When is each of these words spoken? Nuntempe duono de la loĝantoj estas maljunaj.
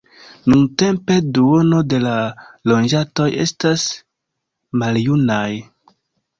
Nuntempe 0.51 1.17
duono 1.37 1.81
de 1.91 1.99
la 2.07 2.15
loĝantoj 2.73 3.29
estas 3.47 3.87
maljunaj. 4.85 5.47